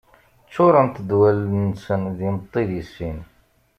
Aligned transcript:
Ččurent-d 0.45 1.09
wallen-nsen 1.19 2.01
d 2.17 2.19
imeṭṭi 2.29 2.63
di 2.69 2.83
sin. 2.93 3.19